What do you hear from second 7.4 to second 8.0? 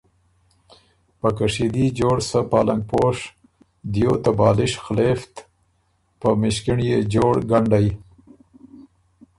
ګنډئ